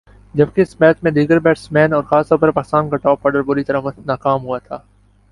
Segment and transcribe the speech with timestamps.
[0.33, 3.63] جبکہ اس میچ میں دیگر بیٹسمین اور خاص طور پر پاکستان کا ٹاپ آرڈر بری
[3.63, 4.77] طرح ناکام ہوا تھا۔